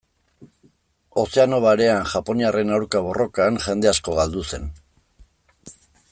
Ozeano 1.23 1.59
Barean, 1.65 2.07
japoniarren 2.13 2.73
aurka 2.77 3.01
borrokan, 3.09 3.59
jende 3.69 3.91
asko 3.95 4.19
galdu 4.21 4.47
zen. 4.55 4.65